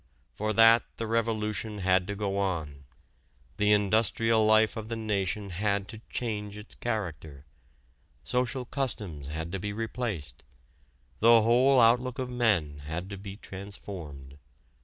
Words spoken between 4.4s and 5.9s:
life of the nation had